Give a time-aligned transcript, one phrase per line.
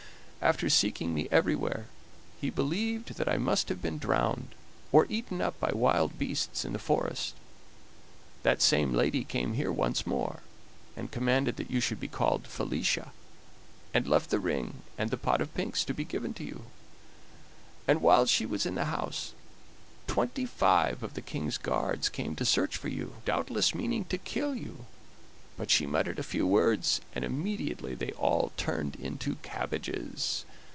[0.43, 1.85] After seeking me everywhere
[2.41, 4.55] he believed that I must have been drowned,
[4.91, 7.35] or eaten up by wild beasts in the forest.
[8.41, 10.39] That same lady came here once more,
[10.97, 13.11] and commanded that you should be called Felicia,
[13.93, 16.63] and left the ring and the pot of pinks to be given to you;
[17.87, 19.33] and while she was in the house
[20.07, 24.55] twenty five of the King's guards came to search for you, doubtless meaning to kill
[24.55, 24.87] you;
[25.57, 30.43] but she muttered a few words, and immediately they all turned into cabbages.